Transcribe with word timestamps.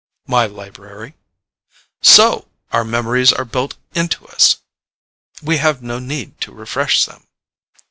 "My 0.25 0.47
library." 0.47 1.13
"So! 2.01 2.47
Our 2.71 2.83
memories 2.83 3.31
are 3.31 3.45
built 3.45 3.77
into 3.93 4.25
us. 4.29 4.57
We 5.43 5.57
have 5.57 5.83
no 5.83 5.99
need 5.99 6.41
to 6.41 6.51
refresh 6.51 7.05
them." 7.05 7.27